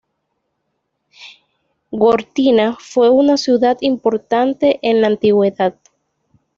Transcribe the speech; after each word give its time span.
Gortina 1.91 2.75
fue 2.79 3.11
una 3.11 3.37
ciudad 3.37 3.77
importante 3.81 4.79
en 4.81 4.99
la 5.01 5.05
Antigüedad. 5.05 5.75